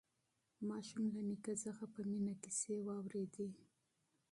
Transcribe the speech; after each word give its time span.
ماشوم 0.69 1.03
له 1.15 1.21
نیکه 1.29 1.53
څخه 1.63 1.83
په 1.93 2.01
مینه 2.09 2.33
کیسې 2.43 2.75
واورېدې 2.85 3.49